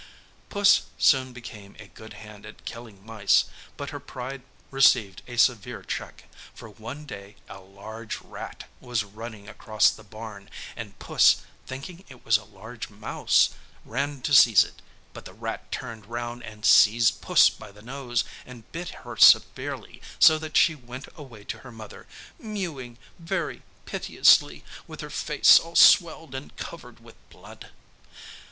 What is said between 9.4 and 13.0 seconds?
across the barn, and Puss thinking it was a large